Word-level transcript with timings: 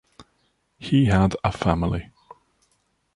He 0.79 1.05
had 1.05 1.35
a 1.43 1.51
family. 1.51 2.09